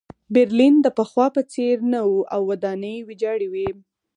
[0.33, 3.69] برلین د پخوا په څېر نه و او ودانۍ ویجاړې وې